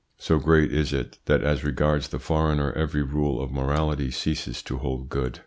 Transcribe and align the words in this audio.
So 0.17 0.39
great 0.39 0.73
is 0.73 0.93
it, 0.93 1.19
that 1.25 1.43
as 1.43 1.63
regards 1.63 2.07
the 2.07 2.17
foreigner 2.17 2.71
every 2.71 3.03
rule 3.03 3.39
of 3.39 3.51
morality 3.51 4.09
ceases 4.09 4.63
to 4.63 4.77
hold 4.79 5.09
good. 5.09 5.39